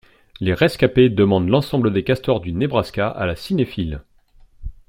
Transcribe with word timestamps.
Les 0.39 0.55
rescapées 0.55 1.09
demandent 1.11 1.47
l'ensemble 1.49 1.93
des 1.93 2.03
castors 2.03 2.39
du 2.39 2.53
Nebraska 2.53 3.07
à 3.07 3.27
la 3.27 3.35
cinéphile! 3.35 4.01